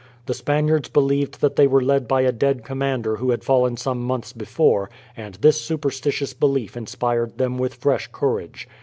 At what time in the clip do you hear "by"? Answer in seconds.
2.07-2.21